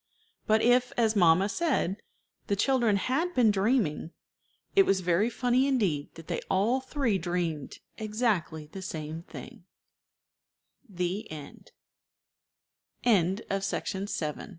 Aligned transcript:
But 0.47 0.63
if, 0.63 0.91
as 0.97 1.15
mamma 1.15 1.47
said, 1.47 1.97
the 2.47 2.55
children 2.55 2.95
had 2.95 3.35
been 3.35 3.51
dreaming, 3.51 4.09
it 4.75 4.81
was 4.83 5.01
very 5.01 5.29
funny 5.29 5.67
indeed 5.67 6.15
that 6.15 6.25
they 6.25 6.41
all 6.49 6.79
three 6.81 7.19
dreamed 7.19 7.77
exactly 7.99 8.65
the 8.65 8.81
same 8.81 9.21
thing. 9.21 9.65
THE 10.89 11.29
END. 11.31 11.71